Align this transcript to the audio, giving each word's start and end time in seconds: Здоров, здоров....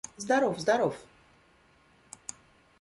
Здоров, 0.17 0.59
здоров.... 0.59 0.95